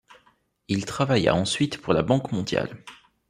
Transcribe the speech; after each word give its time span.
Il 0.67 0.83
travailla 0.85 1.35
ensuite 1.35 1.77
pour 1.79 1.93
la 1.93 2.01
Banque 2.01 2.31
Mondiale. 2.31 2.83